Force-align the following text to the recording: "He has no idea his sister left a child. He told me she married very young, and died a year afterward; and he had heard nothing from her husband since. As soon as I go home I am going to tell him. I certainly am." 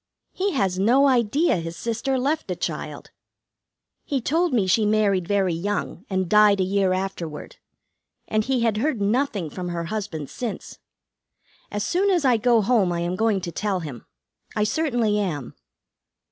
"He 0.31 0.53
has 0.53 0.79
no 0.79 1.07
idea 1.07 1.57
his 1.57 1.77
sister 1.77 2.17
left 2.17 2.49
a 2.49 2.55
child. 2.55 3.11
He 4.03 4.19
told 4.19 4.51
me 4.51 4.65
she 4.65 4.83
married 4.83 5.27
very 5.27 5.53
young, 5.53 6.05
and 6.09 6.27
died 6.27 6.59
a 6.59 6.63
year 6.63 6.91
afterward; 6.91 7.57
and 8.27 8.43
he 8.43 8.61
had 8.61 8.77
heard 8.77 8.99
nothing 8.99 9.51
from 9.51 9.69
her 9.69 9.83
husband 9.93 10.31
since. 10.31 10.79
As 11.69 11.83
soon 11.83 12.09
as 12.09 12.25
I 12.25 12.37
go 12.37 12.63
home 12.63 12.91
I 12.91 13.01
am 13.01 13.15
going 13.15 13.41
to 13.41 13.51
tell 13.51 13.81
him. 13.81 14.07
I 14.55 14.63
certainly 14.63 15.19
am." 15.19 15.53